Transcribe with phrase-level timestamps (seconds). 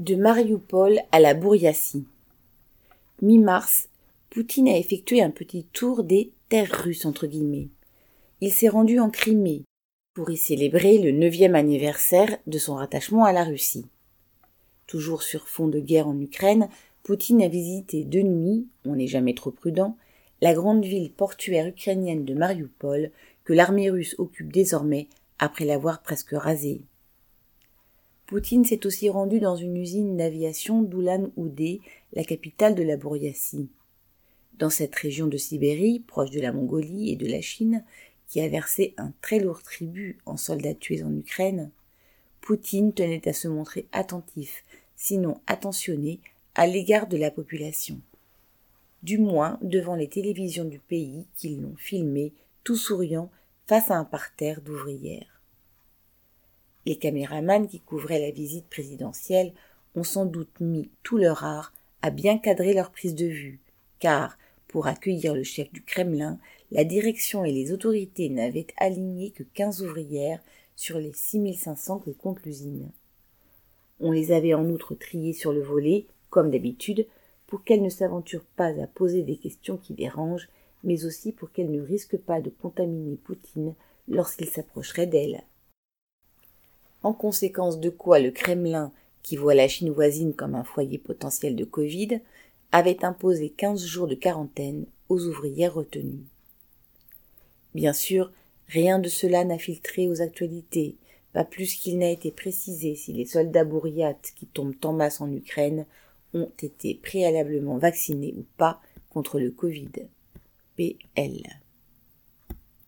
[0.00, 2.04] De Mariupol à la Bouriassie.
[3.22, 3.88] Mi-mars,
[4.28, 7.06] Poutine a effectué un petit tour des terres russes.
[8.40, 9.62] Il s'est rendu en Crimée
[10.12, 13.86] pour y célébrer le neuvième anniversaire de son rattachement à la Russie.
[14.88, 16.68] Toujours sur fond de guerre en Ukraine,
[17.04, 19.96] Poutine a visité de nuit, on n'est jamais trop prudent,
[20.40, 23.12] la grande ville portuaire ukrainienne de Mariupol
[23.44, 25.06] que l'armée russe occupe désormais
[25.38, 26.82] après l'avoir presque rasée.
[28.34, 31.78] Poutine s'est aussi rendu dans une usine d'aviation d'Ulan-Ude,
[32.14, 33.68] la capitale de la Bouriassie.
[34.58, 37.84] Dans cette région de Sibérie, proche de la Mongolie et de la Chine,
[38.26, 41.70] qui a versé un très lourd tribut en soldats tués en Ukraine,
[42.40, 44.64] Poutine tenait à se montrer attentif,
[44.96, 46.18] sinon attentionné,
[46.56, 48.00] à l'égard de la population.
[49.04, 52.32] Du moins devant les télévisions du pays qui l'ont filmé,
[52.64, 53.30] tout souriant,
[53.68, 55.33] face à un parterre d'ouvrières.
[56.86, 59.52] Les caméramans qui couvraient la visite présidentielle
[59.94, 63.60] ont sans doute mis tout leur art à bien cadrer leur prise de vue,
[63.98, 64.36] car,
[64.68, 66.38] pour accueillir le chef du Kremlin,
[66.70, 70.42] la direction et les autorités n'avaient aligné que quinze ouvrières
[70.76, 72.90] sur les 6500 que compte l'usine.
[74.00, 77.06] On les avait en outre triées sur le volet, comme d'habitude,
[77.46, 80.48] pour qu'elles ne s'aventurent pas à poser des questions qui dérangent,
[80.82, 83.74] mais aussi pour qu'elles ne risquent pas de contaminer Poutine
[84.08, 85.44] lorsqu'il s'approcherait d'elles
[87.04, 88.90] en conséquence de quoi le Kremlin,
[89.22, 92.20] qui voit la Chine voisine comme un foyer potentiel de Covid,
[92.72, 96.24] avait imposé quinze jours de quarantaine aux ouvrières retenues.
[97.74, 98.32] Bien sûr,
[98.68, 100.96] rien de cela n'a filtré aux actualités,
[101.32, 105.30] pas plus qu'il n'a été précisé si les soldats bourriates qui tombent en masse en
[105.30, 105.86] Ukraine
[106.32, 109.90] ont été préalablement vaccinés ou pas contre le Covid.
[110.76, 111.63] PL.